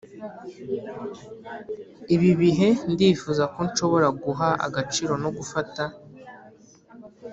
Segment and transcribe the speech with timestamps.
[2.15, 5.83] ibi bihe ndifuza ko nshobora guha agaciro no gufata.